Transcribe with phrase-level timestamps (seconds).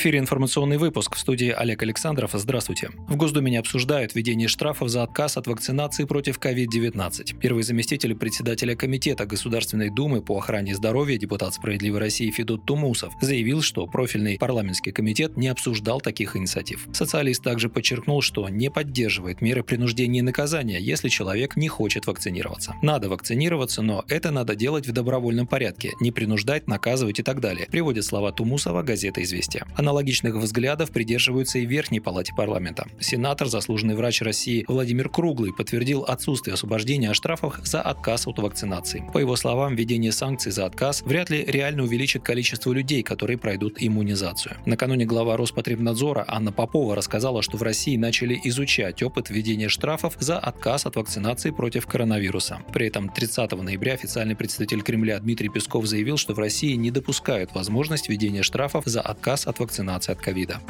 [0.00, 2.30] Эфире информационный выпуск в студии Олег Александров.
[2.32, 2.88] Здравствуйте.
[3.06, 7.38] В Госдуме не обсуждают введение штрафов за отказ от вакцинации против COVID-19.
[7.38, 13.60] Первый заместитель председателя Комитета Государственной Думы по охране здоровья депутат «Справедливой России» Федот Тумусов заявил,
[13.60, 16.88] что профильный парламентский комитет не обсуждал таких инициатив.
[16.94, 22.74] Социалист также подчеркнул, что не поддерживает меры принуждения и наказания, если человек не хочет вакцинироваться.
[22.80, 27.66] Надо вакцинироваться, но это надо делать в добровольном порядке, не принуждать, наказывать и так далее,
[27.70, 29.66] приводит слова Тумусова газета «Известия».
[29.90, 32.86] Аналогичных взглядов придерживаются и в Верхней палате парламента.
[33.00, 39.02] Сенатор, заслуженный врач России Владимир Круглый подтвердил отсутствие освобождения о штрафах за отказ от вакцинации.
[39.12, 43.78] По его словам, введение санкций за отказ вряд ли реально увеличит количество людей, которые пройдут
[43.80, 44.58] иммунизацию.
[44.64, 50.38] Накануне глава Роспотребнадзора Анна Попова рассказала, что в России начали изучать опыт введения штрафов за
[50.38, 52.60] отказ от вакцинации против коронавируса.
[52.72, 57.52] При этом 30 ноября официальный представитель Кремля Дмитрий Песков заявил, что в России не допускают
[57.56, 60.60] возможность введения штрафов за отказ от вакцинации вакцинации от ковида.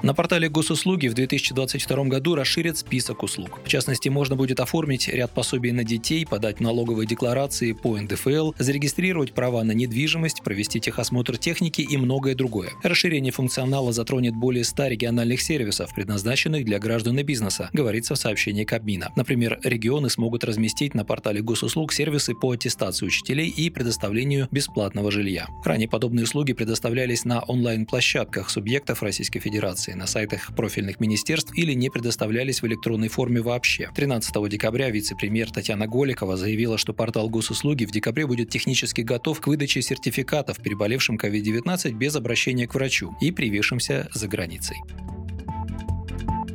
[0.00, 3.58] На портале госуслуги в 2022 году расширят список услуг.
[3.64, 9.32] В частности, можно будет оформить ряд пособий на детей, подать налоговые декларации по НДФЛ, зарегистрировать
[9.32, 12.70] права на недвижимость, провести техосмотр техники и многое другое.
[12.84, 18.64] Расширение функционала затронет более 100 региональных сервисов, предназначенных для граждан и бизнеса, говорится в сообщении
[18.64, 19.10] Кабмина.
[19.16, 25.48] Например, регионы смогут разместить на портале госуслуг сервисы по аттестации учителей и предоставлению бесплатного жилья.
[25.64, 31.72] Ранее подобные услуги предоставлялись на онлайн-площадках субъектов Российской Федерации информации на сайтах профильных министерств или
[31.74, 33.90] не предоставлялись в электронной форме вообще.
[33.94, 39.46] 13 декабря вице-премьер Татьяна Голикова заявила, что портал госуслуги в декабре будет технически готов к
[39.46, 44.76] выдаче сертификатов переболевшим COVID-19 без обращения к врачу и привившимся за границей.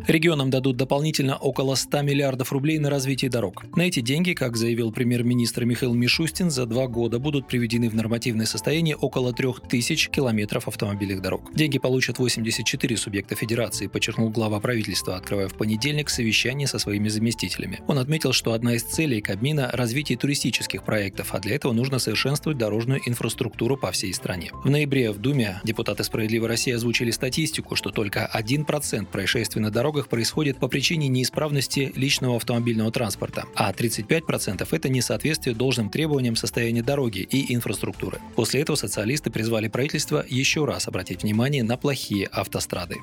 [0.05, 3.63] Регионам дадут дополнительно около 100 миллиардов рублей на развитие дорог.
[3.77, 8.45] На эти деньги, как заявил премьер-министр Михаил Мишустин, за два года будут приведены в нормативное
[8.45, 11.53] состояние около 3000 километров автомобильных дорог.
[11.55, 17.79] Деньги получат 84 субъекта федерации, подчеркнул глава правительства, открывая в понедельник совещание со своими заместителями.
[17.87, 22.57] Он отметил, что одна из целей Кабмина– развитие туристических проектов, а для этого нужно совершенствовать
[22.57, 24.51] дорожную инфраструктуру по всей стране.
[24.65, 29.92] В ноябре в Думе депутаты «Справедливой России» озвучили статистику, что только 1% происшествий на дорогах
[29.93, 36.81] дорогах происходит по причине неисправности личного автомобильного транспорта, а 35% это несоответствие должным требованиям состояния
[36.81, 38.19] дороги и инфраструктуры.
[38.35, 42.97] После этого социалисты призвали правительство еще раз обратить внимание на плохие автострады.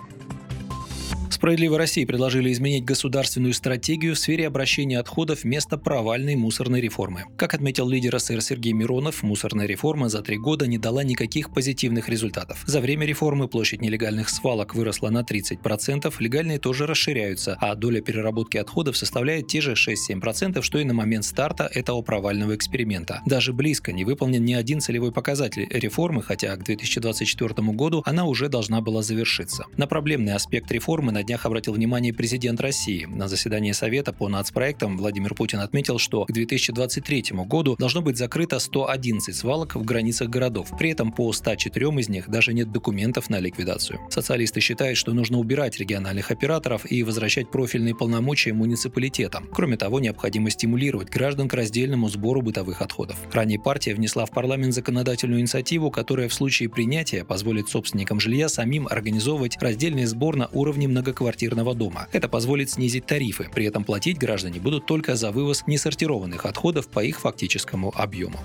[1.40, 7.24] «Справедливой России» предложили изменить государственную стратегию в сфере обращения отходов вместо провальной мусорной реформы.
[7.38, 12.10] Как отметил лидер СССР Сергей Миронов, мусорная реформа за три года не дала никаких позитивных
[12.10, 12.62] результатов.
[12.66, 18.58] За время реформы площадь нелегальных свалок выросла на 30%, легальные тоже расширяются, а доля переработки
[18.58, 23.22] отходов составляет те же 6-7%, что и на момент старта этого провального эксперимента.
[23.24, 28.50] Даже близко не выполнен ни один целевой показатель реформы, хотя к 2024 году она уже
[28.50, 29.64] должна была завершиться.
[29.78, 33.04] На проблемный аспект реформы на днях обратил внимание президент России.
[33.04, 38.58] На заседании Совета по нацпроектам Владимир Путин отметил, что к 2023 году должно быть закрыто
[38.58, 40.72] 111 свалок в границах городов.
[40.76, 44.00] При этом по 104 из них даже нет документов на ликвидацию.
[44.10, 49.48] Социалисты считают, что нужно убирать региональных операторов и возвращать профильные полномочия муниципалитетам.
[49.52, 53.16] Кроме того, необходимо стимулировать граждан к раздельному сбору бытовых отходов.
[53.32, 58.88] Ранее партия внесла в парламент законодательную инициативу, которая в случае принятия позволит собственникам жилья самим
[58.88, 62.08] организовывать раздельный сбор на уровне многоквартирных многоквартирного дома.
[62.12, 67.00] Это позволит снизить тарифы, при этом платить граждане будут только за вывоз несортированных отходов по
[67.04, 68.38] их фактическому объему.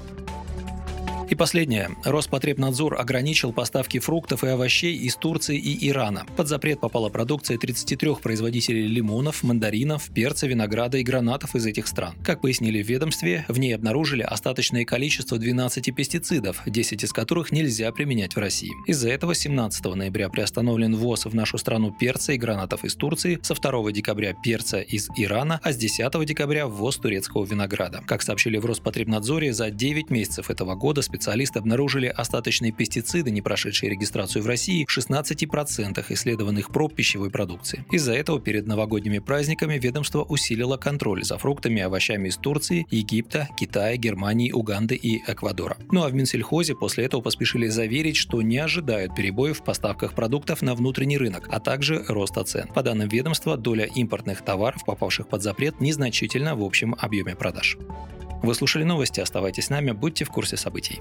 [1.28, 1.90] И последнее.
[2.04, 6.24] Роспотребнадзор ограничил поставки фруктов и овощей из Турции и Ирана.
[6.38, 12.14] Под запрет попала продукция 33 производителей лимонов, мандаринов, перца, винограда и гранатов из этих стран.
[12.24, 17.92] Как пояснили в ведомстве, в ней обнаружили остаточное количество 12 пестицидов, 10 из которых нельзя
[17.92, 18.72] применять в России.
[18.86, 23.56] Из-за этого 17 ноября приостановлен ввоз в нашу страну перца и гранатов из Турции, со
[23.56, 28.04] 2 декабря перца из Ирана, а с 10 декабря ввоз турецкого винограда.
[28.06, 33.90] Как сообщили в Роспотребнадзоре, за 9 месяцев этого года специалисты обнаружили остаточные пестициды, не прошедшие
[33.90, 37.86] регистрацию в России, в 16% исследованных проб пищевой продукции.
[37.90, 43.48] Из-за этого перед новогодними праздниками ведомство усилило контроль за фруктами и овощами из Турции, Египта,
[43.58, 45.78] Китая, Германии, Уганды и Эквадора.
[45.90, 50.62] Ну а в Минсельхозе после этого поспешили заверить, что не ожидают перебоев в поставках продуктов
[50.62, 52.68] на внутренний рынок, а также роста цен.
[52.74, 57.78] По данным ведомства, доля импортных товаров, попавших под запрет, незначительна в общем объеме продаж.
[58.46, 61.00] Вы слушали новости, оставайтесь с нами, будьте в курсе событий.